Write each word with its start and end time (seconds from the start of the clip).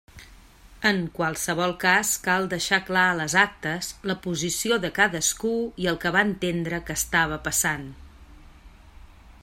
En 0.91 1.01
qualsevol 1.17 1.73
cas 1.83 2.13
cal 2.27 2.47
deixar 2.53 2.79
clar 2.87 3.03
a 3.09 3.19
les 3.19 3.35
actes 3.43 3.91
la 4.13 4.15
posició 4.25 4.81
de 4.87 4.93
cadascú 4.97 5.53
i 5.85 5.89
el 5.93 5.99
que 6.05 6.13
va 6.17 6.27
entendre 6.31 6.83
que 6.89 6.99
estava 7.03 7.39
passant. 7.51 7.87